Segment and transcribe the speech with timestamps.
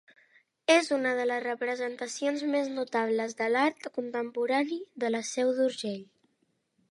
[0.75, 6.03] És una de les representacions més notables de l'art contemporani de la Seu d'Urgell.